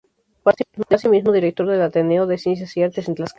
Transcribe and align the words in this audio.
Fue 0.41 0.51
asimismo 0.95 1.31
director 1.31 1.67
del 1.69 1.83
"Ateneo 1.83 2.25
de 2.25 2.39
Ciencias 2.39 2.75
y 2.75 2.81
Artes" 2.81 3.07
en 3.07 3.13
Tlaxcala. 3.13 3.29